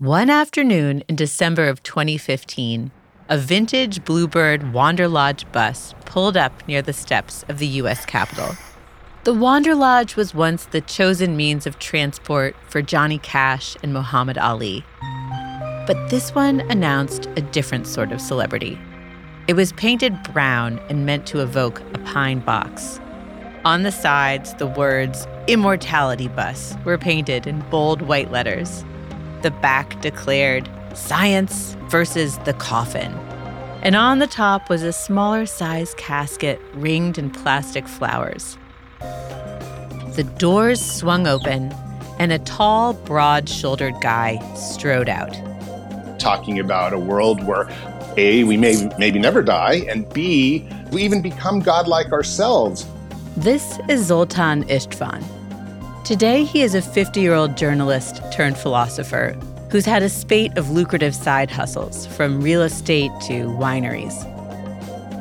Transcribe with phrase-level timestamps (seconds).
[0.00, 2.92] One afternoon in December of 2015,
[3.28, 8.06] a vintage Bluebird Wanderlodge bus pulled up near the steps of the U.S.
[8.06, 8.54] Capitol.
[9.24, 14.84] The Wanderlodge was once the chosen means of transport for Johnny Cash and Muhammad Ali.
[15.88, 18.78] But this one announced a different sort of celebrity.
[19.48, 23.00] It was painted brown and meant to evoke a pine box.
[23.64, 28.84] On the sides, the words Immortality Bus were painted in bold white letters.
[29.42, 33.12] The back declared Science versus the Coffin.
[33.82, 38.58] And on the top was a smaller size casket ringed in plastic flowers.
[40.16, 41.72] The doors swung open,
[42.18, 45.32] and a tall, broad shouldered guy strode out.
[46.18, 47.70] Talking about a world where
[48.16, 52.84] A, we may maybe never die, and B, we even become godlike ourselves.
[53.36, 55.37] This is Zoltan Istvan.
[56.08, 59.36] Today, he is a 50 year old journalist turned philosopher
[59.70, 64.24] who's had a spate of lucrative side hustles, from real estate to wineries.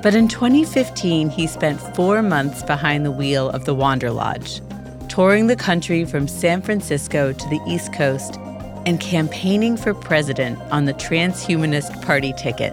[0.01, 4.61] But in 2015, he spent four months behind the wheel of the Wander Lodge,
[5.09, 8.37] touring the country from San Francisco to the East Coast
[8.85, 12.71] and campaigning for president on the Transhumanist Party ticket.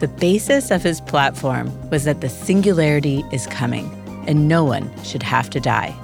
[0.00, 3.92] The basis of his platform was that the singularity is coming
[4.26, 5.94] and no one should have to die.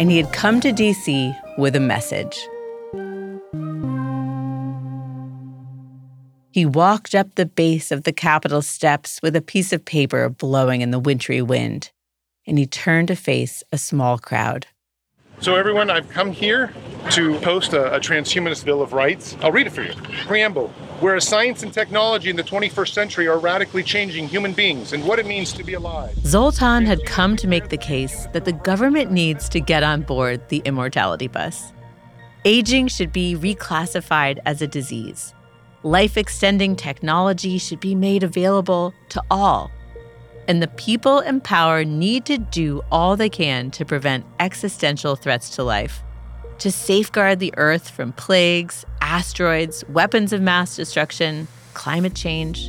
[0.00, 2.36] And he had come to DC with a message.
[6.52, 10.80] He walked up the base of the Capitol steps with a piece of paper blowing
[10.80, 11.92] in the wintry wind,
[12.46, 14.66] and he turned to face a small crowd.
[15.40, 16.72] So, everyone, I've come here
[17.10, 19.36] to post a, a, transhumanist Bill of Rights.
[19.42, 19.92] I'll read it for you.
[20.26, 25.04] Preamble Whereas science and technology in the 21st century are radically changing human beings and
[25.04, 26.14] what it means to be alive.
[26.20, 30.48] Zoltan had come to make the case that the government needs to get on board
[30.48, 31.72] the immortality bus.
[32.44, 35.34] Aging should be reclassified as a disease
[35.82, 39.70] Life extending technology should be made available to all.
[40.46, 45.48] And the people in power need to do all they can to prevent existential threats
[45.56, 46.02] to life,
[46.60, 52.68] to safeguard the Earth from plagues, asteroids, weapons of mass destruction, climate change.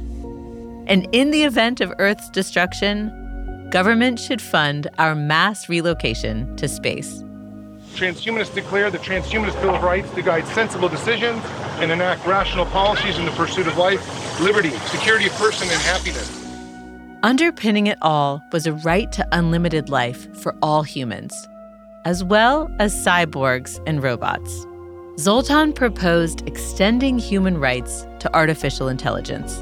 [0.87, 7.23] And in the event of Earth's destruction, government should fund our mass relocation to space.
[7.93, 11.43] Transhumanists declare the Transhumanist Bill of Rights to guide sensible decisions
[11.79, 16.37] and enact rational policies in the pursuit of life, liberty, security of person, and happiness.
[17.23, 21.47] Underpinning it all was a right to unlimited life for all humans,
[22.05, 24.65] as well as cyborgs and robots.
[25.17, 29.61] Zoltan proposed extending human rights to artificial intelligence.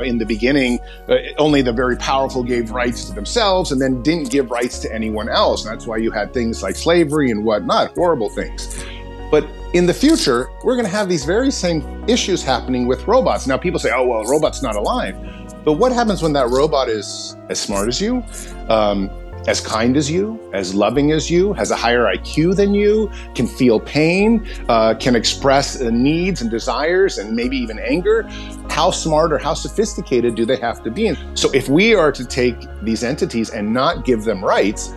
[0.00, 4.30] In the beginning, uh, only the very powerful gave rights to themselves and then didn't
[4.30, 5.64] give rights to anyone else.
[5.64, 8.84] And that's why you had things like slavery and whatnot, horrible things.
[9.30, 13.46] But in the future, we're going to have these very same issues happening with robots.
[13.46, 15.16] Now, people say, oh, well, robot's not alive.
[15.64, 18.22] But what happens when that robot is as smart as you,
[18.68, 19.08] um,
[19.46, 23.46] as kind as you, as loving as you, has a higher IQ than you, can
[23.46, 28.22] feel pain, uh, can express uh, needs and desires, and maybe even anger.
[28.70, 31.08] How smart or how sophisticated do they have to be?
[31.08, 34.94] And so, if we are to take these entities and not give them rights,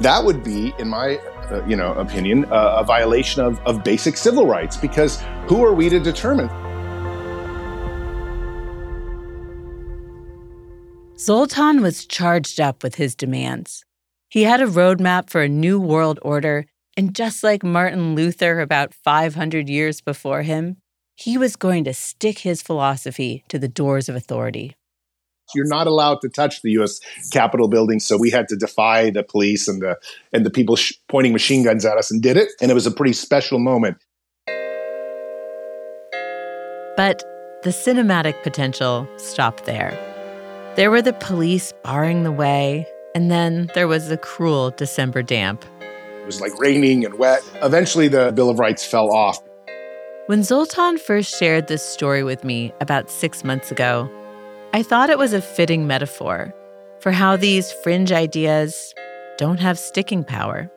[0.00, 1.16] that would be, in my
[1.50, 4.76] uh, you know opinion, uh, a violation of, of basic civil rights.
[4.76, 6.48] Because who are we to determine?
[11.18, 13.84] Zoltan was charged up with his demands.
[14.28, 16.66] He had a roadmap for a new world order,
[16.96, 20.78] and just like Martin Luther about 500 years before him,
[21.14, 24.74] he was going to stick his philosophy to the doors of authority.
[25.54, 26.98] You're not allowed to touch the U.S.
[27.30, 29.96] Capitol building, so we had to defy the police and the
[30.32, 32.48] and the people sh- pointing machine guns at us, and did it.
[32.60, 33.98] And it was a pretty special moment.
[36.96, 37.22] But
[37.62, 40.13] the cinematic potential stopped there.
[40.76, 45.64] There were the police barring the way, and then there was the cruel December damp.
[45.80, 47.42] It was like raining and wet.
[47.62, 49.38] Eventually, the Bill of Rights fell off.
[50.26, 54.10] When Zoltan first shared this story with me about six months ago,
[54.72, 56.52] I thought it was a fitting metaphor
[56.98, 58.94] for how these fringe ideas
[59.38, 60.68] don't have sticking power.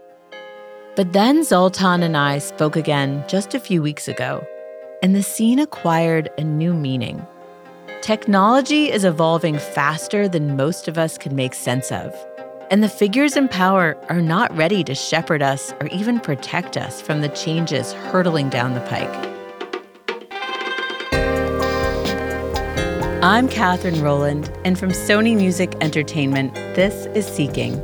[0.96, 4.46] But then Zoltan and I spoke again just a few weeks ago,
[5.02, 7.26] and the scene acquired a new meaning.
[8.02, 12.16] Technology is evolving faster than most of us can make sense of.
[12.70, 17.02] And the figures in power are not ready to shepherd us or even protect us
[17.02, 19.10] from the changes hurtling down the pike.
[23.24, 27.82] I'm Katherine Rowland, and from Sony Music Entertainment, this is Seeking.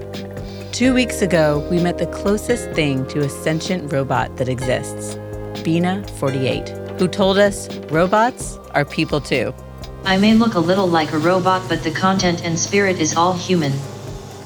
[0.72, 5.18] Two weeks ago, we met the closest thing to a sentient robot that exists
[5.64, 6.70] Bina, 48,
[7.00, 9.54] who told us robots are people too.
[10.06, 13.32] I may look a little like a robot, but the content and spirit is all
[13.32, 13.72] human.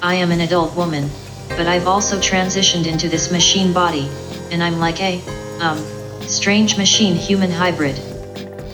[0.03, 1.09] I am an adult woman,
[1.49, 4.07] but I've also transitioned into this machine body,
[4.51, 5.19] and I'm like a,
[5.59, 5.79] um,
[6.21, 7.95] strange machine human hybrid.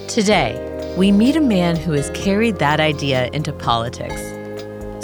[0.10, 0.60] Today,
[0.98, 4.22] we meet a man who has carried that idea into politics.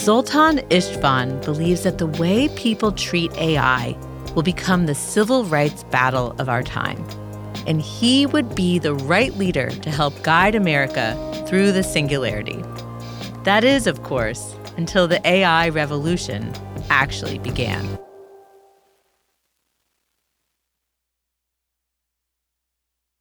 [0.03, 3.97] Zoltan Istvan believes that the way people treat AI
[4.35, 7.01] will become the civil rights battle of our time.
[7.69, 11.15] And he would be the right leader to help guide America
[11.47, 12.61] through the singularity.
[13.45, 16.51] That is, of course, until the AI revolution
[16.89, 17.97] actually began.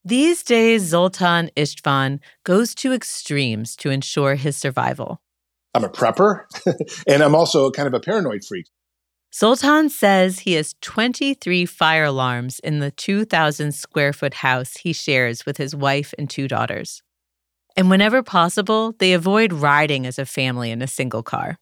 [0.04, 5.20] These days, Zoltan Istvan goes to extremes to ensure his survival.
[5.74, 6.44] I'm a prepper,
[7.06, 8.66] and I'm also kind of a paranoid freak.
[9.34, 15.44] Zoltan says he has 23 fire alarms in the 2,000 square foot house he shares
[15.44, 17.02] with his wife and two daughters.
[17.76, 21.58] And whenever possible, they avoid riding as a family in a single car.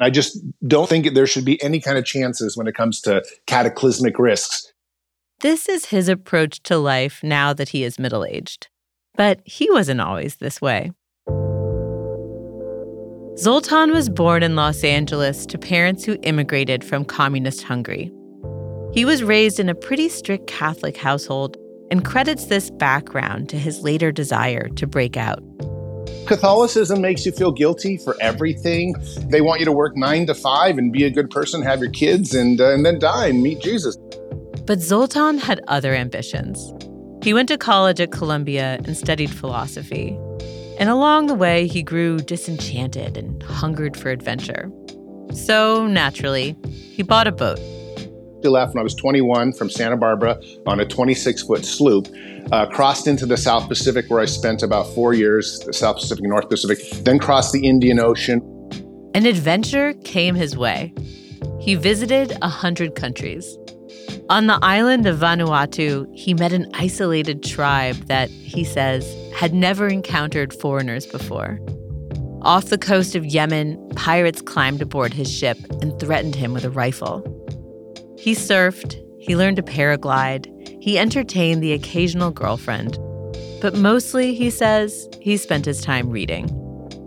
[0.00, 3.24] I just don't think there should be any kind of chances when it comes to
[3.46, 4.72] cataclysmic risks.
[5.40, 8.68] This is his approach to life now that he is middle aged.
[9.14, 10.90] But he wasn't always this way.
[13.36, 18.12] Zoltan was born in Los Angeles to parents who immigrated from communist Hungary.
[18.92, 21.56] He was raised in a pretty strict Catholic household
[21.90, 25.42] and credits this background to his later desire to break out.
[26.26, 28.94] Catholicism makes you feel guilty for everything.
[29.30, 31.90] They want you to work nine to five and be a good person, have your
[31.90, 33.96] kids, and, uh, and then die and meet Jesus.
[34.64, 36.72] But Zoltan had other ambitions.
[37.24, 40.16] He went to college at Columbia and studied philosophy.
[40.78, 44.70] And along the way, he grew disenchanted and hungered for adventure.
[45.32, 47.58] So, naturally, he bought a boat.
[48.44, 52.08] I left when I was 21 from Santa Barbara on a 26 foot sloop,
[52.52, 56.24] uh, crossed into the South Pacific, where I spent about four years, the South Pacific,
[56.24, 58.42] North Pacific, then crossed the Indian Ocean.
[59.14, 60.92] An adventure came his way.
[61.60, 63.56] He visited a 100 countries.
[64.28, 69.88] On the island of Vanuatu, he met an isolated tribe that, he says, had never
[69.88, 71.60] encountered foreigners before.
[72.42, 76.70] Off the coast of Yemen, pirates climbed aboard his ship and threatened him with a
[76.70, 77.22] rifle.
[78.18, 80.46] He surfed, he learned to paraglide,
[80.82, 82.98] he entertained the occasional girlfriend.
[83.60, 86.48] But mostly, he says, he spent his time reading.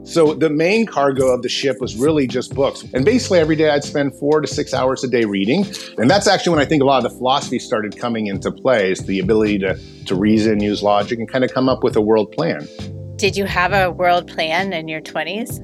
[0.07, 2.85] So the main cargo of the ship was really just books.
[2.93, 5.65] And basically every day I'd spend four to six hours a day reading.
[5.97, 8.93] And that's actually when I think a lot of the philosophy started coming into play
[8.93, 12.01] is the ability to, to reason, use logic, and kind of come up with a
[12.01, 12.65] world plan.
[13.17, 15.61] Did you have a world plan in your 20s?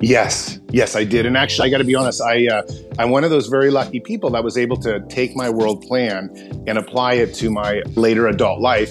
[0.00, 1.26] Yes, yes, I did.
[1.26, 2.62] And actually, I got to be honest, I, uh,
[2.98, 6.30] I'm one of those very lucky people that was able to take my world plan
[6.66, 8.90] and apply it to my later adult life.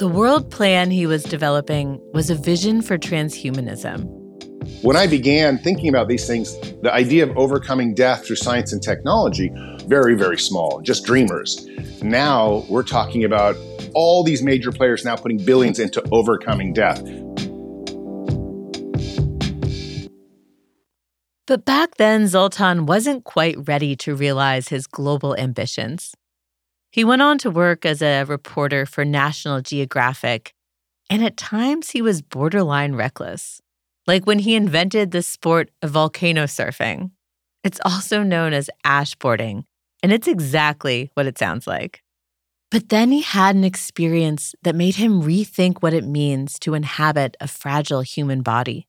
[0.00, 4.06] The world plan he was developing was a vision for transhumanism.
[4.82, 8.82] When I began thinking about these things, the idea of overcoming death through science and
[8.82, 9.52] technology,
[9.88, 11.68] very, very small, just dreamers.
[12.02, 13.58] Now we're talking about
[13.92, 17.02] all these major players now putting billions into overcoming death.
[21.46, 26.14] But back then, Zoltan wasn't quite ready to realize his global ambitions.
[26.92, 30.52] He went on to work as a reporter for National Geographic,
[31.08, 33.60] and at times he was borderline reckless,
[34.08, 37.12] like when he invented the sport of volcano surfing.
[37.62, 39.64] It's also known as ashboarding,
[40.02, 42.02] and it's exactly what it sounds like.
[42.72, 47.36] But then he had an experience that made him rethink what it means to inhabit
[47.40, 48.88] a fragile human body.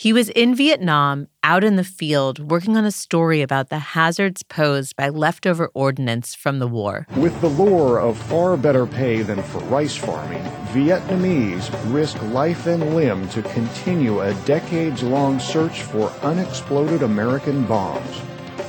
[0.00, 4.42] He was in Vietnam, out in the field, working on a story about the hazards
[4.42, 7.06] posed by leftover ordnance from the war.
[7.16, 10.42] With the lure of far better pay than for rice farming,
[10.72, 18.22] Vietnamese risk life and limb to continue a decades long search for unexploded American bombs.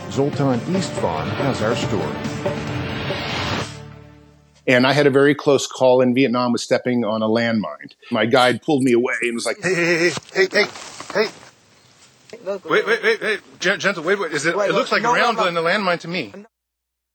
[0.09, 2.81] Zoltan Istvan has our story.
[4.67, 7.93] And I had a very close call in Vietnam with stepping on a landmine.
[8.11, 10.65] My guide pulled me away and was like, hey, hey, hey, hey, hey,
[11.13, 11.27] hey.
[12.45, 14.31] Wait, wait, wait, wait, gentle, wait, wait.
[14.31, 15.49] Is it, it looks like no, a round no, no.
[15.49, 16.33] in the landmine to me.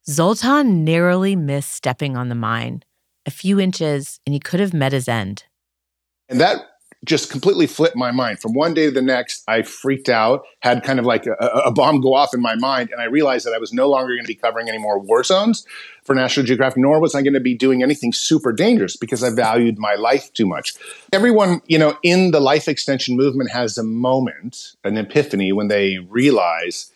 [0.09, 2.83] Zoltan narrowly missed stepping on the mine.
[3.25, 5.45] A few inches, and he could have met his end.
[6.29, 6.76] And that
[7.07, 8.41] just completely flipped my mind.
[8.41, 11.73] From one day to the next, I freaked out, had kind of like a, a,
[11.73, 14.25] bomb go off in my mind, and I realized that I was no longer going
[14.25, 15.65] to be covering any more war zones
[16.05, 19.31] for National Geographic, nor was I going to be doing anything super dangerous because I
[19.31, 20.75] valued my life too much.
[21.13, 25.99] Everyone, you know, in the life extension movement has a moment, an epiphany, when they
[25.99, 26.93] realize,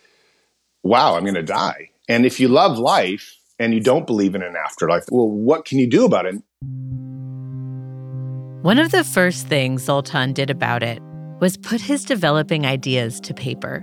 [0.83, 1.90] wow, I'm going to die.
[2.09, 5.79] And if you love life, and you don't believe in an afterlife, well, what can
[5.79, 6.37] you do about it?
[8.62, 11.00] One of the first things Zoltan did about it
[11.40, 13.83] was put his developing ideas to paper.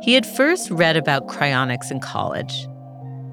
[0.00, 2.68] He had first read about cryonics in college,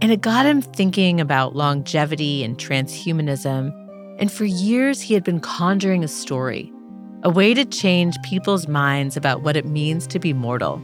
[0.01, 3.71] and it got him thinking about longevity and transhumanism.
[4.17, 6.73] And for years, he had been conjuring a story,
[7.21, 10.81] a way to change people's minds about what it means to be mortal.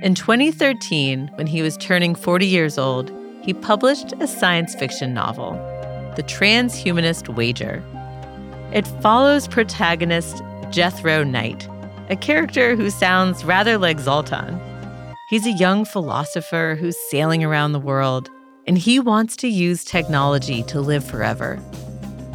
[0.00, 3.12] In 2013, when he was turning 40 years old,
[3.42, 5.52] he published a science fiction novel,
[6.16, 7.84] The Transhumanist Wager.
[8.72, 11.68] It follows protagonist Jethro Knight,
[12.08, 14.58] a character who sounds rather like Zoltan.
[15.28, 18.30] He's a young philosopher who's sailing around the world,
[18.66, 21.60] and he wants to use technology to live forever.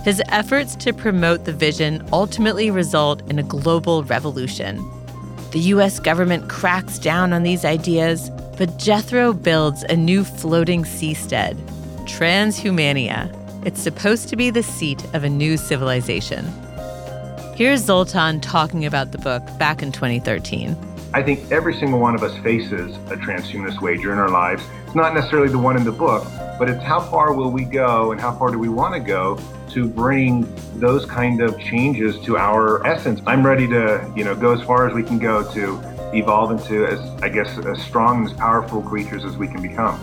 [0.03, 4.77] His efforts to promote the vision ultimately result in a global revolution.
[5.53, 8.29] The US government cracks down on these ideas,
[8.59, 11.57] but Jethro builds a new floating seastead,
[12.05, 13.33] Transhumania.
[13.65, 16.45] It's supposed to be the seat of a new civilization.
[17.55, 20.77] Here's Zoltan talking about the book back in 2013.
[21.13, 24.63] I think every single one of us faces a transhumanist wager in our lives.
[24.85, 26.25] It's not necessarily the one in the book,
[26.59, 29.39] but it's how far will we go and how far do we want to go
[29.69, 33.21] to bring those kind of changes to our essence.
[33.25, 35.81] I'm ready to, you know, go as far as we can go to
[36.13, 39.99] evolve into as I guess as strong and as powerful creatures as we can become.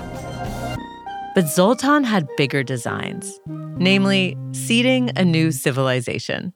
[1.34, 3.40] But Zoltan had bigger designs,
[3.76, 6.52] namely seeding a new civilization.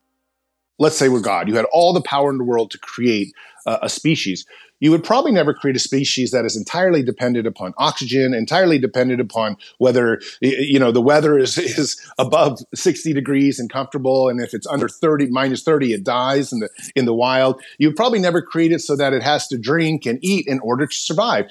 [0.78, 3.34] Let's say we're God, you had all the power in the world to create
[3.66, 4.46] uh, a species,
[4.80, 9.20] you would probably never create a species that is entirely dependent upon oxygen, entirely dependent
[9.20, 14.54] upon whether you know the weather is is above 60 degrees and comfortable, and if
[14.54, 17.60] it's under 30 minus 30, it dies in the in the wild.
[17.78, 20.60] You would probably never create it so that it has to drink and eat in
[20.60, 21.46] order to survive.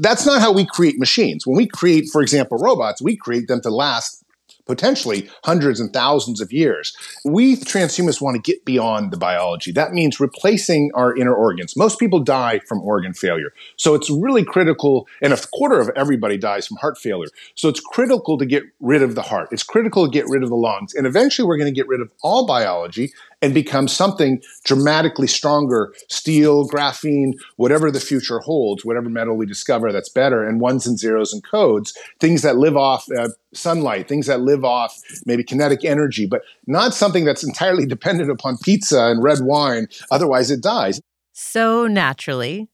[0.00, 1.46] That's not how we create machines.
[1.46, 4.25] When we create, for example, robots, we create them to last
[4.66, 6.96] potentially hundreds and thousands of years.
[7.24, 9.72] We transhumanists want to get beyond the biology.
[9.72, 11.76] That means replacing our inner organs.
[11.76, 13.52] Most people die from organ failure.
[13.76, 17.28] So it's really critical, and a quarter of everybody dies from heart failure.
[17.54, 19.48] So it's critical to get rid of the heart.
[19.52, 20.94] It's critical to get rid of the lungs.
[20.94, 25.92] And eventually we're going to get rid of all biology and become something dramatically stronger
[26.08, 30.98] steel, graphene, whatever the future holds, whatever metal we discover that's better, and ones and
[30.98, 35.84] zeros and codes, things that live off uh, sunlight, things that live off maybe kinetic
[35.84, 39.86] energy, but not something that's entirely dependent upon pizza and red wine.
[40.10, 41.00] Otherwise, it dies.
[41.32, 42.68] So naturally,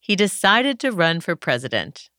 [0.00, 2.10] he decided to run for president.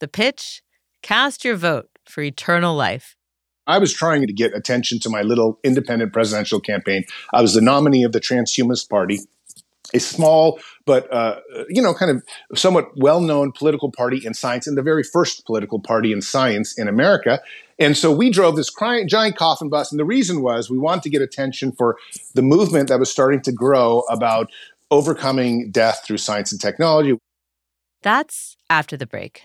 [0.00, 0.62] The pitch
[1.02, 3.16] cast your vote for eternal life.
[3.66, 7.04] I was trying to get attention to my little independent presidential campaign.
[7.32, 9.20] I was the nominee of the Transhumanist Party,
[9.92, 14.76] a small but uh, you know kind of somewhat well-known political party in science, and
[14.76, 17.40] the very first political party in science in America.
[17.78, 18.72] And so we drove this
[19.06, 21.96] giant coffin bus, and the reason was we wanted to get attention for
[22.34, 24.50] the movement that was starting to grow about
[24.90, 27.18] overcoming death through science and technology.
[28.02, 29.42] That's after the break.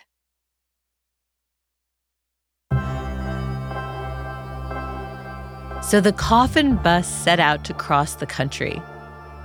[5.82, 8.82] So the coffin bus set out to cross the country.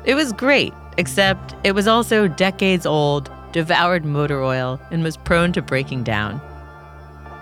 [0.05, 5.53] It was great, except it was also decades old, devoured motor oil, and was prone
[5.53, 6.41] to breaking down.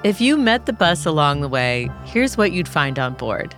[0.04, 3.54] If you met the bus along the way, here's what you'd find on board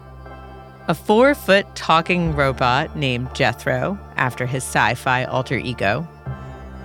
[0.87, 6.07] a four foot talking robot named Jethro, after his sci fi alter ego,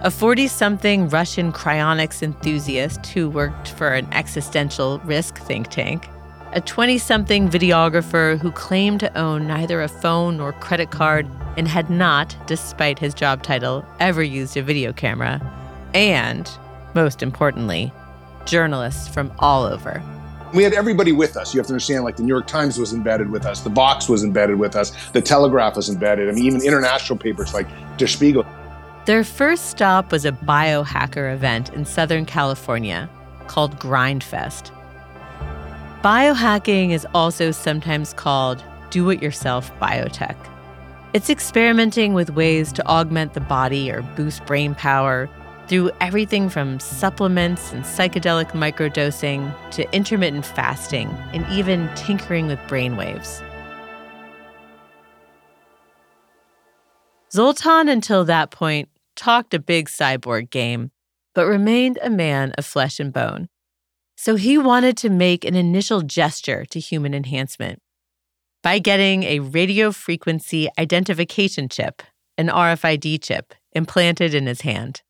[0.02, 6.08] a 40 something Russian cryonics enthusiast who worked for an existential risk think tank
[6.54, 11.28] a 20 something videographer who claimed to own neither a phone nor credit card
[11.58, 15.40] and had not, despite his job title, ever used a video camera,
[15.94, 16.50] and,
[16.96, 17.94] most importantly,
[18.46, 20.02] journalists from all over.
[20.56, 21.54] We had everybody with us.
[21.54, 24.10] You have to understand, like the New York Times was embedded with us, the Vox
[24.10, 26.30] was embedded with us, the Telegraph was embedded.
[26.30, 28.44] I mean, even international papers like Der Spiegel.
[29.06, 33.08] Their first stop was a biohacker event in Southern California
[33.48, 34.72] called Grindfest.
[36.04, 40.38] Biohacking is also sometimes called do it yourself biotech.
[41.12, 45.30] It's experimenting with ways to augment the body or boost brain power
[45.68, 53.44] through everything from supplements and psychedelic microdosing to intermittent fasting and even tinkering with brainwaves.
[57.30, 58.88] Zoltan, until that point,
[59.18, 60.92] talked a big cyborg game,
[61.36, 63.50] but remained a man of flesh and bone.
[64.22, 67.82] So he wanted to make an initial gesture to human enhancement
[68.62, 72.04] by getting a radio frequency identification chip,
[72.38, 75.04] an RFID chip, implanted in his hand.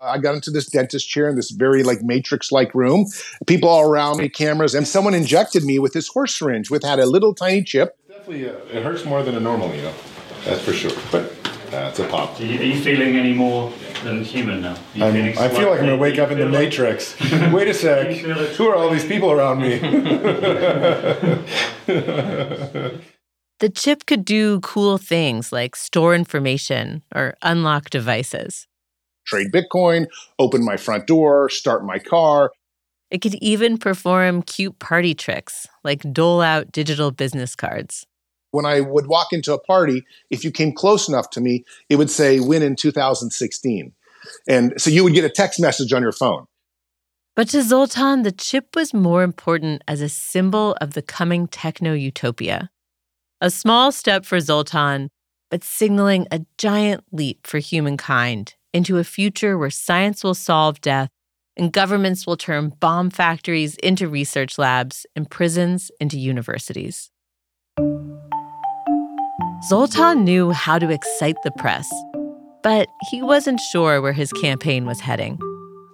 [0.00, 3.06] I got into this dentist chair in this very like matrix like room.
[3.46, 6.98] People all around me, cameras, and someone injected me with this horse syringe, with had
[6.98, 7.96] a little tiny chip.
[8.08, 9.94] Definitely, uh, it hurts more than a normal needle.
[10.44, 10.90] That's for sure.
[11.12, 11.37] But
[11.68, 12.40] Uh, that's a pop.
[12.40, 13.72] Are you, are you feeling any more
[14.02, 14.76] than human now?
[14.94, 17.18] I'm, I feel like I'm gonna wake up in the like- matrix.
[17.52, 18.20] Wait a sec.
[18.20, 18.34] You?
[18.34, 19.78] Who are all these people around me?
[23.60, 28.68] The chip could do cool things like store information or unlock devices.
[29.26, 30.06] Trade Bitcoin,
[30.38, 32.52] open my front door, start my car.
[33.10, 38.06] It could even perform cute party tricks like dole out digital business cards.
[38.50, 41.96] When I would walk into a party, if you came close enough to me, it
[41.96, 43.92] would say win in 2016.
[44.48, 46.46] And so you would get a text message on your phone.
[47.36, 51.92] But to Zoltan, the chip was more important as a symbol of the coming techno
[51.92, 52.70] utopia.
[53.40, 55.10] A small step for Zoltan,
[55.50, 61.10] but signaling a giant leap for humankind into a future where science will solve death
[61.56, 67.10] and governments will turn bomb factories into research labs and prisons into universities.
[69.64, 71.92] Zoltan knew how to excite the press,
[72.62, 75.36] but he wasn't sure where his campaign was heading.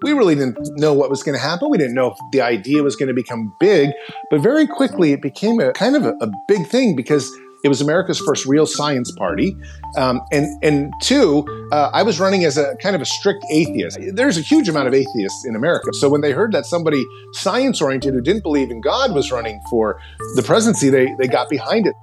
[0.03, 1.71] We really didn't know what was going to happen.
[1.71, 3.91] We didn't know if the idea was going to become big,
[4.31, 7.81] but very quickly it became a kind of a, a big thing because it was
[7.81, 9.57] America's first real science party.
[9.97, 13.99] Um, and, and two, uh, I was running as a kind of a strict atheist.
[14.13, 15.95] There's a huge amount of atheists in America.
[15.95, 17.03] So when they heard that somebody
[17.33, 19.99] science oriented who didn't believe in God was running for
[20.35, 21.95] the presidency, they, they got behind it.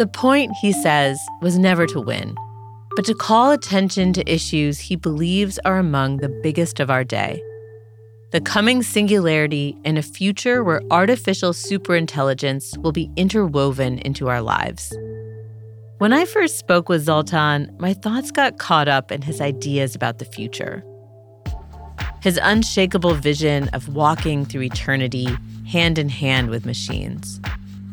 [0.00, 2.34] The point, he says, was never to win,
[2.96, 7.42] but to call attention to issues he believes are among the biggest of our day.
[8.32, 14.90] The coming singularity in a future where artificial superintelligence will be interwoven into our lives.
[15.98, 20.18] When I first spoke with Zoltan, my thoughts got caught up in his ideas about
[20.18, 20.82] the future.
[22.22, 25.28] His unshakable vision of walking through eternity
[25.66, 27.38] hand in hand with machines.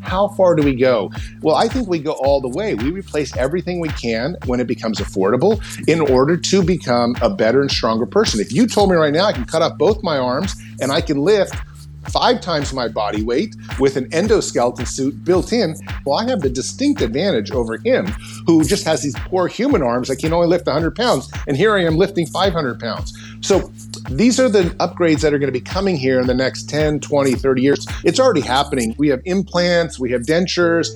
[0.07, 1.11] How far do we go?
[1.41, 2.75] Well, I think we go all the way.
[2.75, 7.61] We replace everything we can when it becomes affordable in order to become a better
[7.61, 8.39] and stronger person.
[8.39, 11.01] If you told me right now I can cut off both my arms and I
[11.01, 11.53] can lift
[12.09, 16.49] five times my body weight with an endoskeleton suit built in, well, I have the
[16.49, 18.07] distinct advantage over him
[18.45, 21.29] who just has these poor human arms that can only lift 100 pounds.
[21.47, 23.13] And here I am lifting 500 pounds.
[23.41, 23.71] So
[24.09, 26.99] these are the upgrades that are going to be coming here in the next 10,
[26.99, 27.85] 20, 30 years.
[28.03, 28.95] It's already happening.
[28.97, 30.87] We have implants, we have dentures.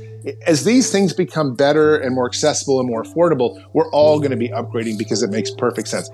[0.45, 4.37] As these things become better and more accessible and more affordable, we're all going to
[4.37, 6.09] be upgrading because it makes perfect sense.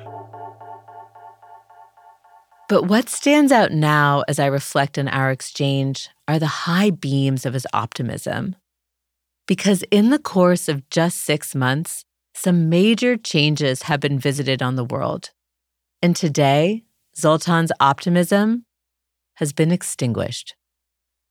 [2.70, 7.46] But what stands out now as I reflect on our exchange are the high beams
[7.46, 8.56] of his optimism.
[9.48, 14.76] Because in the course of just six months, some major changes have been visited on
[14.76, 15.32] the world.
[16.02, 16.84] And today,
[17.20, 18.66] Zoltan's optimism
[19.36, 20.56] has been extinguished.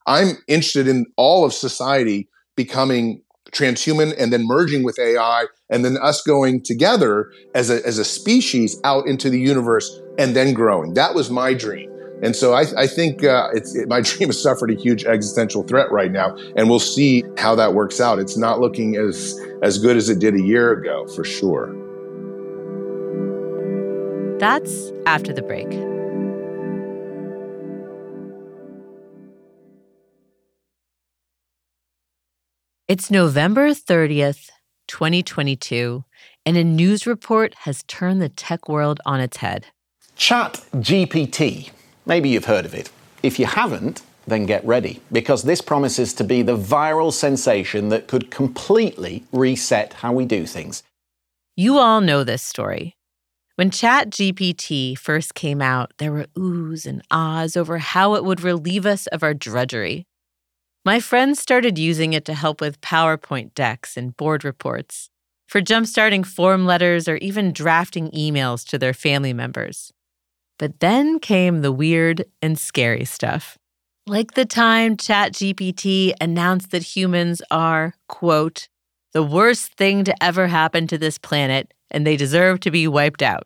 [0.07, 3.22] I'm interested in all of society becoming
[3.53, 8.05] transhuman and then merging with AI and then us going together as a, as a
[8.05, 10.94] species out into the universe and then growing.
[10.94, 11.90] That was my dream.
[12.22, 15.90] And so I, I think uh, it, my dream has suffered a huge existential threat
[15.92, 18.18] right now, and we'll see how that works out.
[18.18, 21.86] It's not looking as as good as it did a year ago, for sure.
[24.38, 25.66] That's after the break.
[32.87, 34.51] It's November 30th,
[34.88, 36.05] 2022,
[36.44, 39.66] and a news report has turned the tech world on its head.
[40.16, 41.70] Chat GPT.
[42.05, 42.90] Maybe you've heard of it.
[43.22, 48.07] If you haven't, then get ready, because this promises to be the viral sensation that
[48.07, 50.83] could completely reset how we do things.
[51.57, 52.96] You all know this story.
[53.57, 58.85] When ChatGPT first came out, there were oohs and ahs over how it would relieve
[58.85, 60.07] us of our drudgery.
[60.85, 65.09] My friends started using it to help with PowerPoint decks and board reports,
[65.49, 69.90] for jumpstarting form letters, or even drafting emails to their family members.
[70.59, 73.57] But then came the weird and scary stuff.
[74.07, 78.69] Like the time ChatGPT announced that humans are, quote,
[79.14, 83.22] the worst thing to ever happen to this planet, and they deserve to be wiped
[83.22, 83.44] out.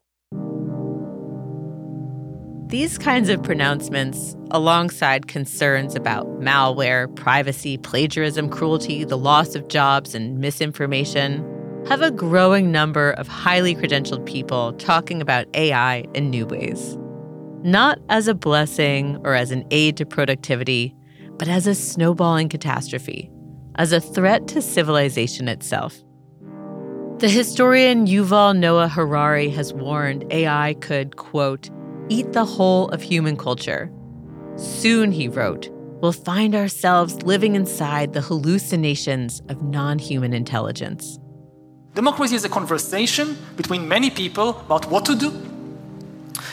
[2.70, 10.14] These kinds of pronouncements, alongside concerns about malware, privacy, plagiarism, cruelty, the loss of jobs,
[10.14, 11.44] and misinformation,
[11.88, 16.96] have a growing number of highly credentialed people talking about AI in new ways.
[17.64, 20.94] Not as a blessing or as an aid to productivity,
[21.38, 23.33] but as a snowballing catastrophe,
[23.74, 26.05] as a threat to civilization itself.
[27.21, 31.69] The historian Yuval Noah Harari has warned AI could, quote,
[32.09, 33.93] eat the whole of human culture.
[34.57, 35.69] Soon, he wrote,
[36.01, 41.19] we'll find ourselves living inside the hallucinations of non human intelligence.
[41.95, 45.31] Democracy is a conversation between many people about what to do.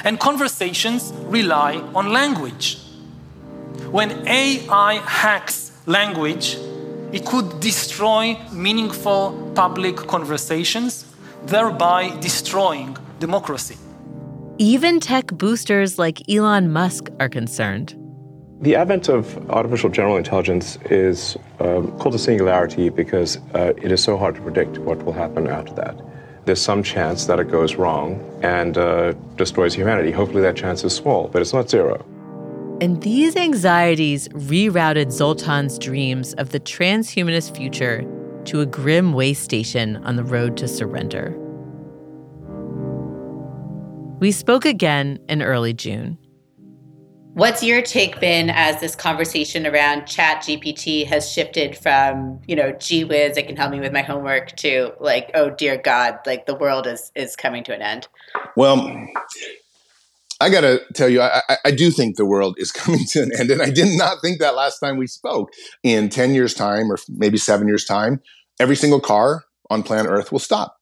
[0.03, 2.77] And conversations rely on language.
[3.89, 6.57] When AI hacks language,
[7.11, 11.05] it could destroy meaningful public conversations,
[11.45, 13.77] thereby destroying democracy.
[14.57, 17.95] Even tech boosters like Elon Musk are concerned.
[18.59, 24.03] The advent of artificial general intelligence is um, called a singularity because uh, it is
[24.03, 26.01] so hard to predict what will happen after that.
[26.45, 30.11] There's some chance that it goes wrong and uh, destroys humanity.
[30.11, 32.03] Hopefully, that chance is small, but it's not zero.
[32.79, 38.05] And these anxieties rerouted Zoltan's dreams of the transhumanist future
[38.45, 41.35] to a grim way station on the road to surrender.
[44.19, 46.19] We spoke again in early June.
[47.33, 52.73] What's your take been as this conversation around Chat GPT has shifted from, you know,
[52.73, 56.45] gee whiz, it can help me with my homework to like, oh dear God, like
[56.45, 58.07] the world is is coming to an end?
[58.55, 59.07] Well,
[60.39, 63.31] I got to tell you, I, I, do think the world is coming to an
[63.37, 63.49] end.
[63.49, 65.49] And I did not think that last time we spoke.
[65.83, 68.21] In 10 years' time, or maybe seven years' time,
[68.59, 70.75] every single car on planet Earth will stop.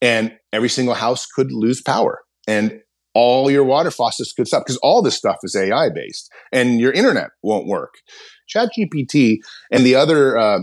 [0.00, 2.20] And every single house could lose power.
[2.46, 2.80] And
[3.14, 6.30] all your water faucets could stop because all this stuff is AI based.
[6.52, 7.94] And your internet won't work.
[8.54, 9.38] ChatGPT
[9.72, 10.60] and the other uh,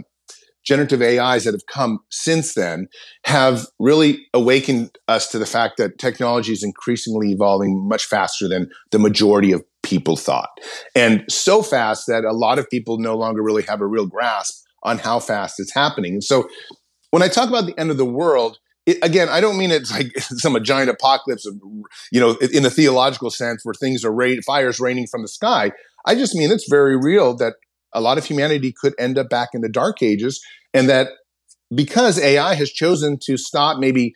[0.64, 2.88] generative AIs that have come since then
[3.26, 8.70] have really awakened us to the fact that technology is increasingly evolving much faster than
[8.92, 10.50] the majority of people thought.
[10.96, 14.64] And so fast that a lot of people no longer really have a real grasp
[14.84, 16.14] on how fast it's happening.
[16.14, 16.48] And so
[17.12, 19.92] when I talk about the end of the world, it, again, I don't mean it's
[19.92, 21.56] like some a giant apocalypse of,
[22.12, 25.72] you know, in the theological sense where things are rain, fires raining from the sky.
[26.06, 27.56] I just mean it's very real that
[27.94, 31.10] a lot of humanity could end up back in the dark ages and that
[31.74, 34.14] because AI has chosen to stop maybe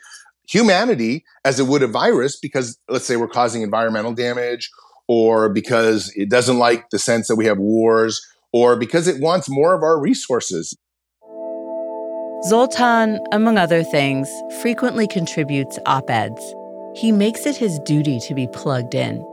[0.50, 4.70] humanity as it would a virus because let's say we're causing environmental damage
[5.08, 9.50] or because it doesn't like the sense that we have wars or because it wants
[9.50, 10.76] more of our resources.
[12.48, 14.30] Zoltan, among other things,
[14.62, 16.42] frequently contributes op eds.
[16.96, 19.24] He makes it his duty to be plugged in.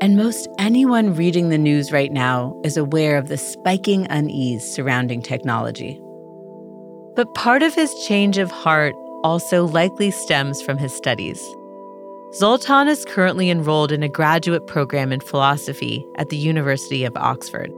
[0.00, 5.22] And most anyone reading the news right now is aware of the spiking unease surrounding
[5.22, 6.00] technology.
[7.14, 11.40] But part of his change of heart also likely stems from his studies.
[12.34, 17.70] Zoltan is currently enrolled in a graduate program in philosophy at the University of Oxford.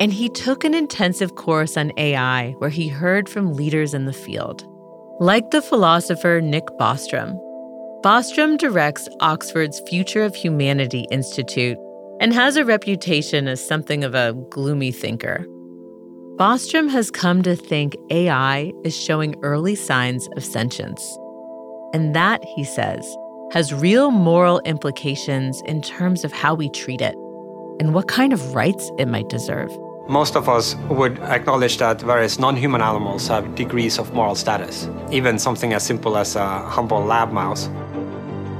[0.00, 4.12] And he took an intensive course on AI where he heard from leaders in the
[4.12, 4.66] field.
[5.20, 7.38] Like the philosopher Nick Bostrom,
[8.02, 11.76] Bostrom directs Oxford's Future of Humanity Institute
[12.20, 15.44] and has a reputation as something of a gloomy thinker.
[16.36, 21.02] Bostrom has come to think AI is showing early signs of sentience.
[21.92, 23.04] And that, he says,
[23.52, 27.16] has real moral implications in terms of how we treat it
[27.80, 29.76] and what kind of rights it might deserve.
[30.08, 34.88] Most of us would acknowledge that various non human animals have degrees of moral status,
[35.10, 37.68] even something as simple as a humble lab mouse.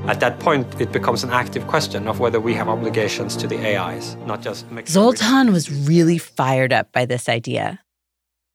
[0.09, 3.59] At that point, it becomes an active question of whether we have obligations to the
[3.59, 4.65] AIs, not just.
[4.89, 7.81] Zoltan was really fired up by this idea.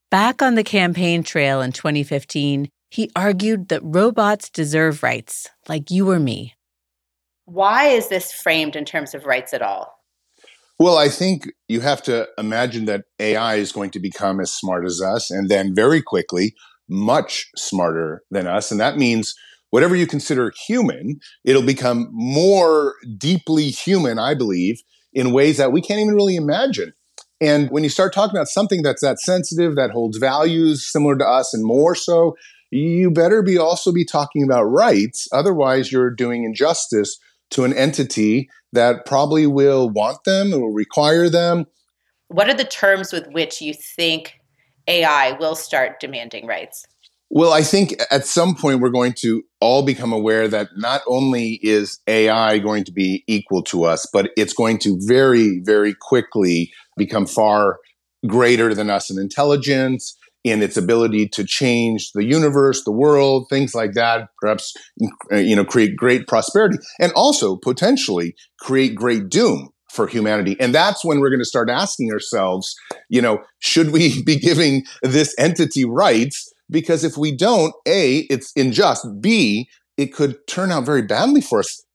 [0.10, 6.10] Back on the campaign trail in 2015, he argued that robots deserve rights, like you
[6.10, 6.56] or me.
[7.46, 9.94] Why is this framed in terms of rights at all?
[10.80, 14.86] Well, I think you have to imagine that AI is going to become as smart
[14.86, 16.56] as us and then very quickly
[16.90, 18.72] much smarter than us.
[18.72, 19.36] And that means
[19.74, 24.84] whatever you consider human, it'll become more deeply human, I believe,
[25.14, 26.94] in ways that we can't even really imagine.
[27.42, 31.26] And when you start talking about something that's that sensitive, that holds values similar to
[31.26, 32.36] us and more so,
[32.70, 35.28] you better be also be talking about rights.
[35.34, 37.18] Otherwise, you're doing injustice
[37.50, 41.66] to an entity that probably will want them, will require them.
[42.28, 44.36] What are the terms with which you think
[44.88, 46.86] AI will start demanding rights?
[47.30, 51.60] Well, I think at some point we're going to all become aware that not only
[51.64, 56.72] is AI going to be equal to us, but it's going to very, very quickly
[56.96, 57.80] become far
[58.28, 63.74] greater than us in intelligence, in its ability to change the universe, the world, things
[63.74, 64.76] like that, perhaps,
[65.32, 70.58] uh, you know, create great prosperity and also potentially create great doom for humanity.
[70.60, 72.76] And that's when we're going to start asking ourselves,
[73.10, 78.52] you know, should we be giving this entity rights Because if we don't, A, it's
[78.56, 79.06] unjust.
[79.22, 81.86] B, it could turn out very badly for us.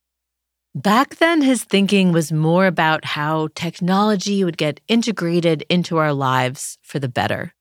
[0.73, 6.79] Back then, his thinking was more about how technology would get integrated into our lives
[6.83, 7.53] for the better.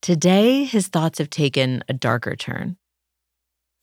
[0.00, 2.78] Today, his thoughts have taken a darker turn.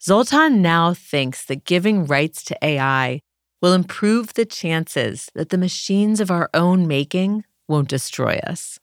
[0.02, 3.20] Zoltan now thinks that giving rights to AI
[3.62, 8.80] will improve the chances that the machines of our own making won't destroy us.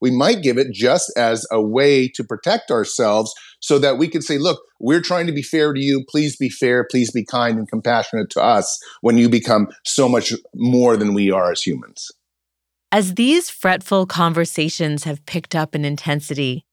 [0.00, 4.22] We might give it just as a way to protect ourselves so that we can
[4.22, 6.04] say, look, we're trying to be fair to you.
[6.08, 6.84] Please be fair.
[6.84, 11.30] Please be kind and compassionate to us when you become so much more than we
[11.30, 12.10] are as humans.
[12.92, 16.64] As these fretful conversations have picked up in intensity,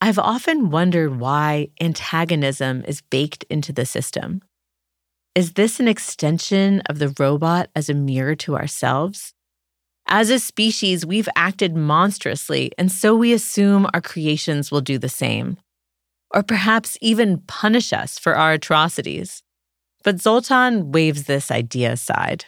[0.00, 4.42] I've often wondered why antagonism is baked into the system.
[5.34, 9.34] Is this an extension of the robot as a mirror to ourselves?
[10.08, 15.08] As a species, we've acted monstrously, and so we assume our creations will do the
[15.08, 15.56] same.
[16.32, 19.42] Or perhaps even punish us for our atrocities.
[20.04, 22.44] But Zoltan waves this idea aside.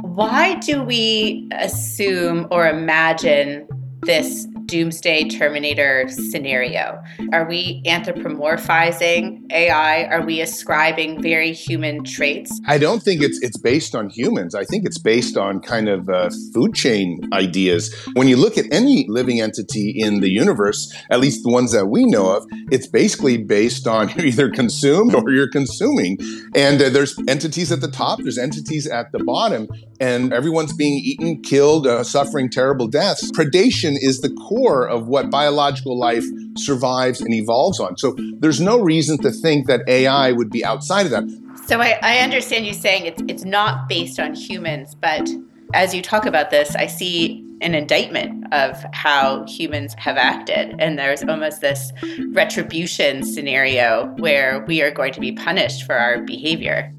[0.00, 3.68] Why do we assume or imagine
[4.02, 6.98] this doomsday Terminator scenario?
[7.30, 10.04] Are we anthropomorphizing AI?
[10.04, 12.58] Are we ascribing very human traits?
[12.66, 14.54] I don't think it's it's based on humans.
[14.54, 17.94] I think it's based on kind of uh, food chain ideas.
[18.14, 21.88] When you look at any living entity in the universe, at least the ones that
[21.88, 26.16] we know of, it's basically based on you're either consumed or you're consuming.
[26.54, 29.68] And uh, there's entities at the top, there's entities at the bottom,
[30.00, 33.30] and everyone's being eaten, killed, uh, suffering terrible deaths.
[33.32, 36.24] Predation is the core of what biological life
[36.56, 37.96] survives and evolves on.
[37.96, 41.24] So there's no reason to think that AI would be outside of that.
[41.66, 45.28] So I, I understand you saying it's it's not based on humans, but
[45.74, 50.74] as you talk about this, I see an indictment of how humans have acted.
[50.78, 51.92] And there's almost this
[52.32, 56.92] retribution scenario where we are going to be punished for our behavior.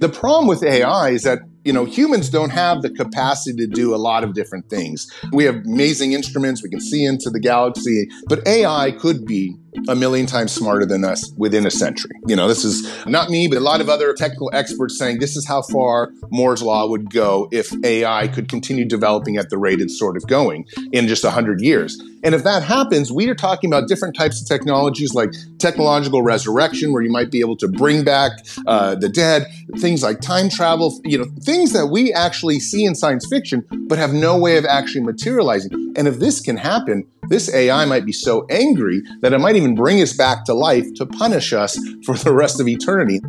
[0.00, 3.92] The problem with AI is that you know, humans don't have the capacity to do
[3.92, 5.10] a lot of different things.
[5.32, 9.56] We have amazing instruments, we can see into the galaxy, but AI could be
[9.88, 12.12] a million times smarter than us within a century.
[12.26, 15.36] You know, this is not me, but a lot of other technical experts saying this
[15.36, 19.80] is how far Moore's Law would go if AI could continue developing at the rate
[19.80, 22.00] it's sort of going in just 100 years.
[22.26, 26.92] And if that happens, we are talking about different types of technologies like technological resurrection,
[26.92, 28.32] where you might be able to bring back
[28.66, 32.96] uh, the dead, things like time travel, you know, things that we actually see in
[32.96, 35.94] science fiction, but have no way of actually materializing.
[35.96, 39.76] And if this can happen, this AI might be so angry that it might even
[39.76, 43.20] bring us back to life to punish us for the rest of eternity.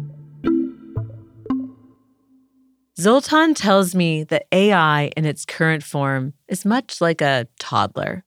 [3.00, 8.24] Zoltan tells me that AI in its current form is much like a toddler,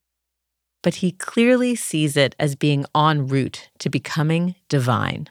[0.82, 5.28] but he clearly sees it as being en route to becoming divine.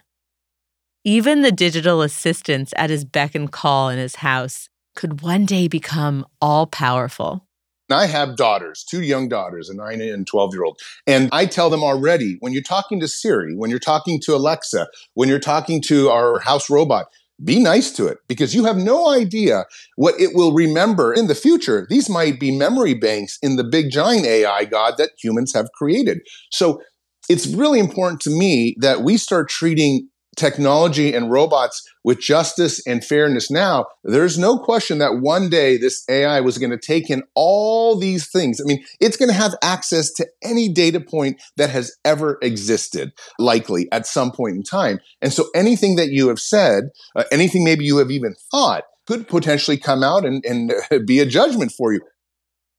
[1.03, 5.67] Even the digital assistants at his beck and call in his house could one day
[5.67, 7.45] become all powerful.
[7.91, 10.79] I have daughters, two young daughters, a nine and 12 year old.
[11.07, 14.88] And I tell them already when you're talking to Siri, when you're talking to Alexa,
[15.15, 17.07] when you're talking to our house robot,
[17.43, 21.36] be nice to it because you have no idea what it will remember in the
[21.36, 21.88] future.
[21.89, 26.19] These might be memory banks in the big giant AI God that humans have created.
[26.52, 26.82] So
[27.30, 33.04] it's really important to me that we start treating technology and robots with justice and
[33.04, 37.23] fairness now, there's no question that one day this AI was going to take in
[37.36, 38.60] all these things.
[38.60, 43.12] I mean, it's going to have access to any data point that has ever existed,
[43.38, 44.99] likely at some point in time.
[45.21, 49.28] And so anything that you have said, uh, anything maybe you have even thought, could
[49.28, 50.71] potentially come out and, and
[51.06, 52.02] be a judgment for you.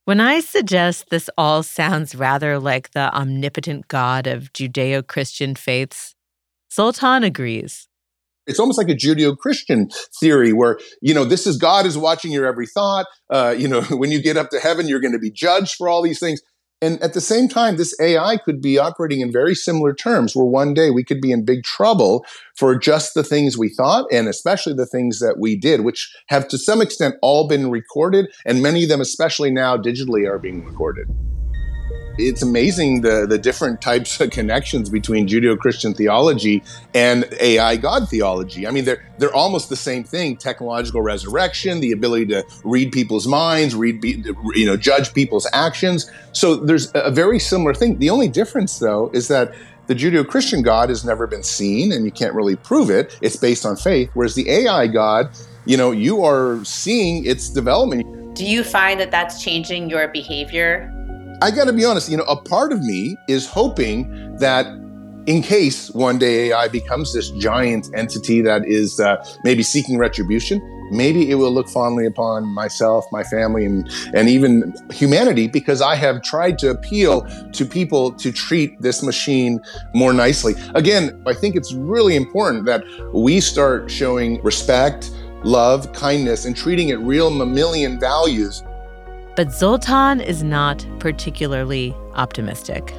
[0.06, 6.14] When I suggest this all sounds rather like the omnipotent God of Judeo Christian faiths,
[6.72, 7.88] Zoltan agrees.
[8.46, 12.46] It's almost like a Judeo-Christian theory where, you know, this is God is watching your
[12.46, 13.06] every thought.
[13.28, 15.88] Uh, you know, when you get up to heaven, you're going to be judged for
[15.88, 16.40] all these things.
[16.82, 20.46] And at the same time, this AI could be operating in very similar terms, where
[20.46, 22.24] one day we could be in big trouble
[22.56, 26.48] for just the things we thought, and especially the things that we did, which have
[26.48, 30.64] to some extent all been recorded, and many of them, especially now digitally, are being
[30.64, 31.06] recorded.
[32.18, 36.62] It's amazing the, the different types of connections between Judeo Christian theology
[36.94, 38.66] and AI God theology.
[38.66, 43.26] I mean, they're, they're almost the same thing technological resurrection, the ability to read people's
[43.26, 46.10] minds, read, you know, judge people's actions.
[46.32, 47.98] So there's a very similar thing.
[47.98, 49.54] The only difference, though, is that
[49.86, 53.18] the Judeo Christian God has never been seen and you can't really prove it.
[53.22, 54.10] It's based on faith.
[54.14, 55.30] Whereas the AI God,
[55.64, 58.36] you know, you are seeing its development.
[58.36, 60.92] Do you find that that's changing your behavior
[61.42, 64.66] I got to be honest, you know, a part of me is hoping that
[65.26, 70.60] in case one day AI becomes this giant entity that is uh, maybe seeking retribution,
[70.90, 75.94] maybe it will look fondly upon myself, my family, and, and even humanity because I
[75.94, 77.22] have tried to appeal
[77.52, 79.60] to people to treat this machine
[79.94, 80.54] more nicely.
[80.74, 85.10] Again, I think it's really important that we start showing respect,
[85.42, 88.62] love, kindness, and treating it real mammalian values.
[89.40, 92.92] But Zoltan is not particularly optimistic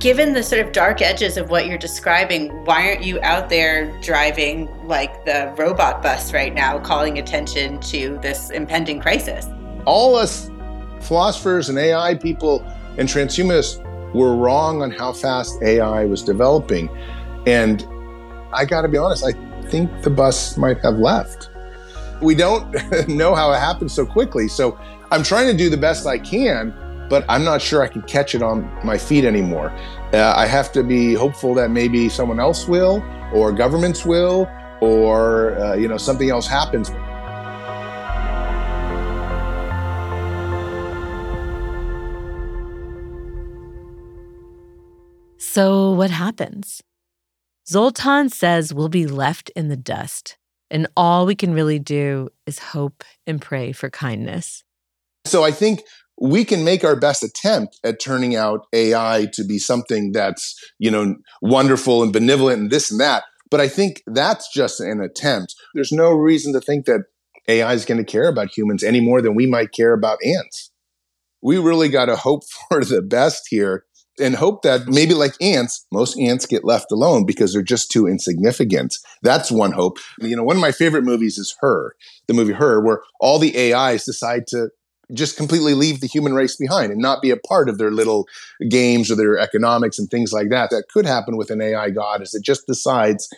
[0.00, 3.96] given the sort of dark edges of what you're describing, why aren't you out there
[4.02, 9.46] driving like the robot bus right now, calling attention to this impending crisis?
[9.86, 10.50] All us
[11.00, 12.60] philosophers and AI people
[12.98, 13.80] and transhumanists
[14.12, 16.90] were wrong on how fast AI was developing.
[17.46, 17.86] And
[18.52, 19.32] I got to be honest, I
[19.68, 21.50] think the bus might have left.
[22.20, 22.74] We don't
[23.08, 24.48] know how it happened so quickly.
[24.48, 24.76] So
[25.10, 26.74] I'm trying to do the best I can
[27.08, 29.70] but I'm not sure I can catch it on my feet anymore.
[30.12, 34.48] Uh, I have to be hopeful that maybe someone else will, or governments will,
[34.80, 36.90] or uh, you know something else happens.
[45.38, 46.82] So what happens?
[47.68, 50.36] Zoltan says we'll be left in the dust,
[50.70, 54.63] and all we can really do is hope and pray for kindness.
[55.24, 55.82] So I think
[56.20, 60.90] we can make our best attempt at turning out AI to be something that's, you
[60.90, 63.24] know, wonderful and benevolent and this and that.
[63.50, 65.54] But I think that's just an attempt.
[65.74, 67.04] There's no reason to think that
[67.48, 70.70] AI is going to care about humans any more than we might care about ants.
[71.42, 73.84] We really got to hope for the best here
[74.20, 78.06] and hope that maybe like ants, most ants get left alone because they're just too
[78.06, 78.96] insignificant.
[79.22, 79.98] That's one hope.
[80.20, 81.96] You know, one of my favorite movies is Her,
[82.28, 84.68] the movie Her, where all the AIs decide to
[85.12, 88.26] just completely leave the human race behind and not be a part of their little
[88.68, 90.70] games or their economics and things like that.
[90.70, 93.28] That could happen with an AI god is it just decides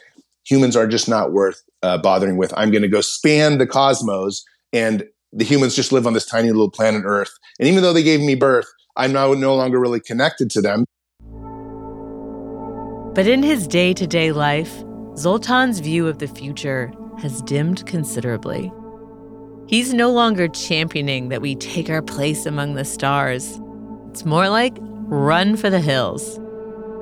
[0.44, 2.52] humans are just not worth uh, bothering with.
[2.56, 6.50] I'm going to go span the cosmos and the humans just live on this tiny
[6.50, 7.32] little planet Earth.
[7.58, 10.84] And even though they gave me birth, I'm now no longer really connected to them.
[13.14, 18.70] But in his day to day life, Zoltan's view of the future has dimmed considerably.
[19.68, 23.60] He's no longer championing that we take our place among the stars.
[24.10, 26.38] It's more like run for the hills.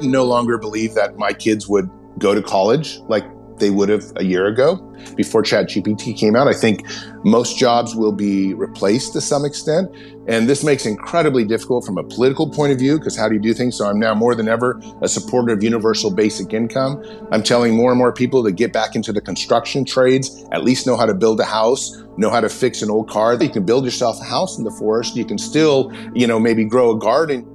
[0.01, 3.25] No longer believe that my kids would go to college like
[3.59, 4.77] they would have a year ago
[5.17, 6.49] before ChatGPT came out.
[6.49, 6.85] I think
[7.25, 9.95] most jobs will be replaced to some extent.
[10.27, 13.41] And this makes incredibly difficult from a political point of view because how do you
[13.41, 13.77] do things?
[13.77, 17.03] So I'm now more than ever a supporter of universal basic income.
[17.31, 20.87] I'm telling more and more people to get back into the construction trades, at least
[20.87, 23.35] know how to build a house, know how to fix an old car.
[23.35, 25.17] You can build yourself a house in the forest.
[25.17, 27.47] You can still, you know, maybe grow a garden.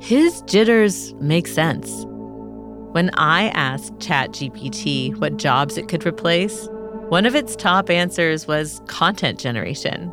[0.00, 2.06] His jitters make sense.
[2.92, 6.68] When I asked ChatGPT what jobs it could replace,
[7.08, 10.10] one of its top answers was content generation.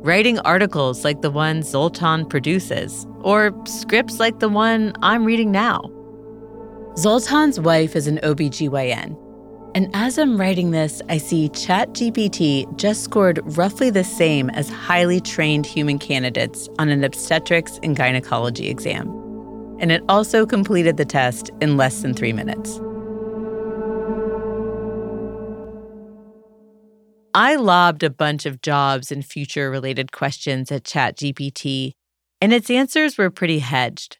[0.00, 5.90] Writing articles like the one Zoltan produces, or scripts like the one I'm reading now.
[6.96, 9.14] Zoltan's wife is an OBGYN.
[9.74, 15.20] And as I'm writing this, I see ChatGPT just scored roughly the same as highly
[15.20, 19.25] trained human candidates on an obstetrics and gynecology exam
[19.78, 22.80] and it also completed the test in less than three minutes.
[27.34, 31.92] I lobbed a bunch of jobs and future related questions at ChatGPT,
[32.40, 34.16] and its answers were pretty hedged.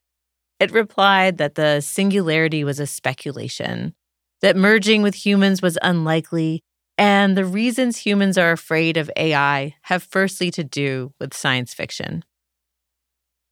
[0.61, 3.95] It replied that the singularity was a speculation,
[4.42, 6.62] that merging with humans was unlikely,
[6.99, 12.23] and the reasons humans are afraid of AI have firstly to do with science fiction.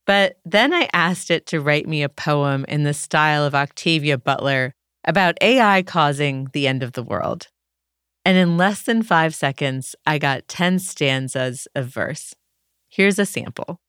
[0.07, 4.19] But then I asked it to write me a poem in the style of Octavia
[4.19, 7.49] Butler about AI causing the end of the world.
[8.25, 12.35] And in less than five seconds, I got 10 stanzas of verse.
[12.89, 13.81] Here's a sample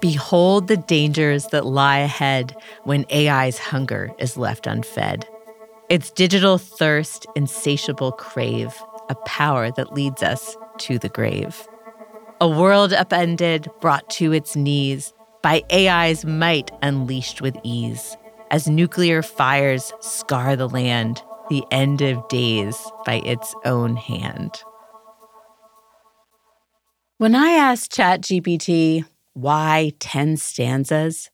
[0.00, 5.26] Behold the dangers that lie ahead when AI's hunger is left unfed.
[5.88, 8.74] Its digital thirst, insatiable crave,
[9.08, 11.66] a power that leads us to the grave.
[12.40, 15.12] A world upended, brought to its knees
[15.42, 18.16] by AI's might unleashed with ease.
[18.50, 22.76] As nuclear fires scar the land, the end of days
[23.06, 24.50] by its own hand.
[27.18, 29.04] When I asked ChatGPT
[29.34, 31.30] why 10 stanzas,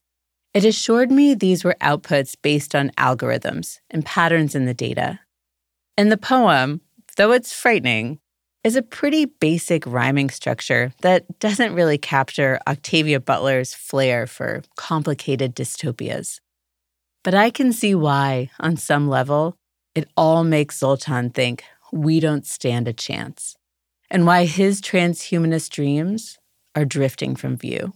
[0.52, 5.20] it assured me these were outputs based on algorithms and patterns in the data.
[5.96, 6.82] And the poem,
[7.16, 8.20] though it's frightening,
[8.62, 15.54] is a pretty basic rhyming structure that doesn't really capture Octavia Butler's flair for complicated
[15.56, 16.40] dystopias.
[17.24, 19.56] But I can see why, on some level,
[19.94, 23.56] it all makes Zoltan think we don't stand a chance,
[24.10, 26.38] and why his transhumanist dreams
[26.74, 27.92] are drifting from view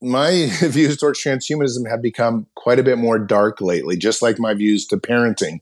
[0.00, 4.54] my views towards transhumanism have become quite a bit more dark lately, just like my
[4.54, 5.60] views to parenting.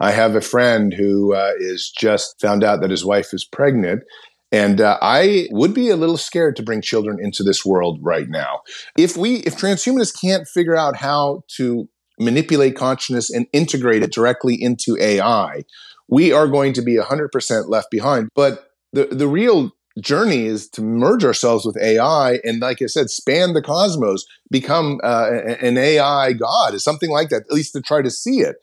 [0.00, 4.02] I have a friend who uh, is just found out that his wife is pregnant.
[4.50, 8.28] And uh, I would be a little scared to bring children into this world right
[8.28, 8.60] now.
[8.96, 14.54] If we, if transhumanists can't figure out how to manipulate consciousness and integrate it directly
[14.60, 15.64] into AI,
[16.08, 18.30] we are going to be 100% left behind.
[18.34, 23.10] But the, the real journey is to merge ourselves with AI and, like I said,
[23.10, 25.30] span the cosmos, become uh,
[25.60, 28.56] an AI god, is something like that, at least to try to see it.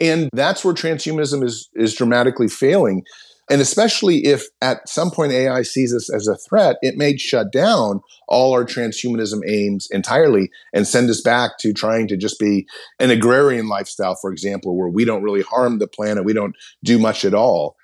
[0.00, 3.04] And that's where transhumanism is is dramatically failing.
[3.50, 7.52] And especially if at some point AI sees us as a threat, it may shut
[7.52, 12.66] down all our transhumanism aims entirely and send us back to trying to just be
[12.98, 16.98] an agrarian lifestyle, for example, where we don't really harm the planet, we don't do
[16.98, 17.76] much at all.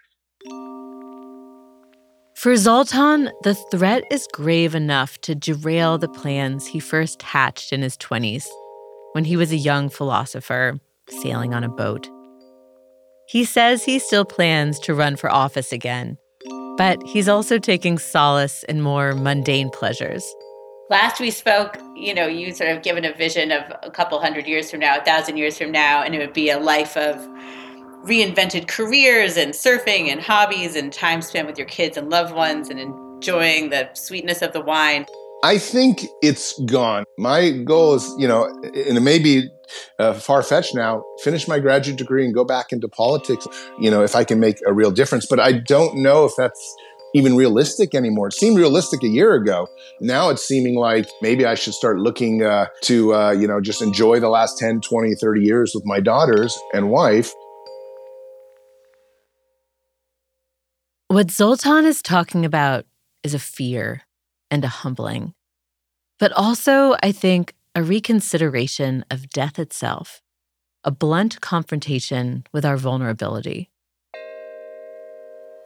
[2.38, 7.82] For Zoltan, the threat is grave enough to derail the plans he first hatched in
[7.82, 8.46] his 20s
[9.10, 10.78] when he was a young philosopher
[11.08, 12.08] sailing on a boat.
[13.26, 16.16] He says he still plans to run for office again,
[16.76, 20.22] but he's also taking solace in more mundane pleasures.
[20.90, 24.46] Last we spoke, you know, you sort of given a vision of a couple hundred
[24.46, 27.16] years from now, a thousand years from now, and it would be a life of
[28.04, 32.70] reinvented careers and surfing and hobbies and time spent with your kids and loved ones
[32.70, 35.06] and enjoying the sweetness of the wine.
[35.44, 37.04] I think it's gone.
[37.16, 39.48] My goal is, you know, and it may be
[39.98, 43.46] uh, far fetched now, finish my graduate degree and go back into politics,
[43.78, 45.26] you know, if I can make a real difference.
[45.26, 46.76] But I don't know if that's
[47.14, 48.28] even realistic anymore.
[48.28, 49.68] It seemed realistic a year ago.
[50.00, 53.80] Now it's seeming like maybe I should start looking uh, to, uh, you know, just
[53.80, 57.32] enjoy the last 10, 20, 30 years with my daughters and wife
[61.10, 62.84] What Zoltan is talking about
[63.24, 64.02] is a fear
[64.50, 65.32] and a humbling,
[66.18, 70.20] but also, I think, a reconsideration of death itself,
[70.84, 73.70] a blunt confrontation with our vulnerability.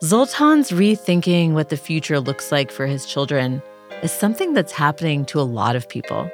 [0.04, 3.60] Zoltan's rethinking what the future looks like for his children
[4.04, 6.30] is something that's happening to a lot of people,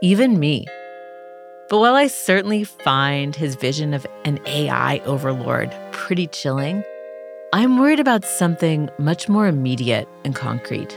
[0.00, 0.66] even me.
[1.68, 6.82] But while I certainly find his vision of an AI overlord pretty chilling,
[7.52, 10.96] I'm worried about something much more immediate and concrete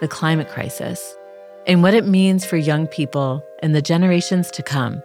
[0.00, 1.16] the climate crisis
[1.64, 5.00] and what it means for young people and the generations to come.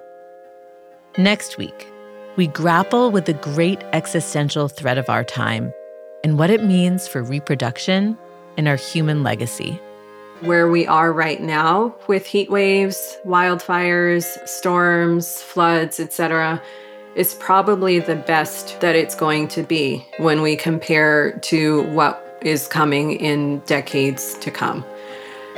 [1.20, 1.88] Next week,
[2.36, 5.72] we grapple with the great existential threat of our time
[6.24, 8.18] and what it means for reproduction
[8.57, 9.80] and our human legacy.
[10.39, 16.59] Where we are right now with heat waves, wildfires, storms, floods, etc
[17.16, 22.68] is probably the best that it's going to be when we compare to what is
[22.68, 24.86] coming in decades to come.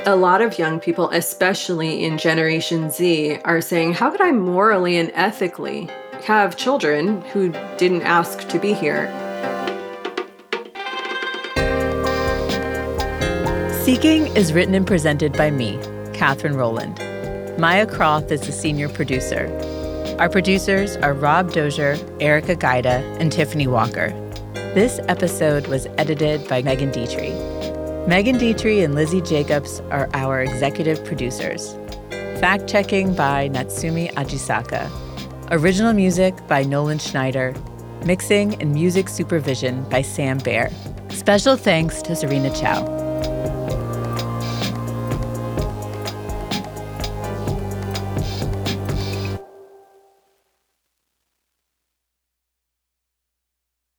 [0.05, 4.97] A lot of young people, especially in Generation Z, are saying, How could I morally
[4.97, 5.89] and ethically
[6.23, 9.11] have children who didn't ask to be here?
[13.83, 15.79] Seeking is written and presented by me,
[16.13, 16.99] Katherine Rowland.
[17.57, 19.47] Maya Croft is the senior producer.
[20.19, 24.09] Our producers are Rob Dozier, Erica Gaida, and Tiffany Walker.
[24.73, 27.35] This episode was edited by Megan Dietrich.
[28.07, 31.75] Megan Dietrich and Lizzie Jacobs are our executive producers.
[32.39, 34.89] Fact checking by Natsumi Ajisaka.
[35.51, 37.53] Original music by Nolan Schneider.
[38.03, 40.71] Mixing and music supervision by Sam Baer.
[41.09, 43.06] Special thanks to Serena Chow.